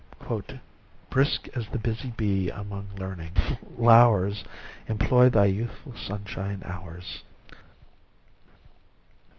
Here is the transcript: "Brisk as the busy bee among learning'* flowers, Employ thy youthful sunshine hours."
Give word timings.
"Brisk 1.11 1.47
as 1.55 1.67
the 1.67 1.77
busy 1.77 2.09
bee 2.09 2.49
among 2.49 2.87
learning'* 2.97 3.35
flowers, 3.77 4.43
Employ 4.87 5.29
thy 5.29 5.45
youthful 5.45 5.93
sunshine 5.95 6.63
hours." 6.65 7.21